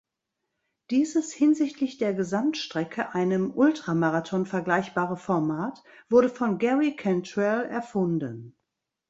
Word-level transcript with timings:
Dieses 0.89 1.31
hinsichtlich 1.31 1.99
der 1.99 2.15
Gesamtstrecke 2.15 3.13
einem 3.13 3.51
Ultramarathon 3.55 4.47
vergleichbare 4.47 5.15
Format 5.15 5.83
wurde 6.09 6.29
von 6.29 6.57
Gary 6.57 6.95
Cantrell 6.95 7.65
erfunden. 7.69 8.57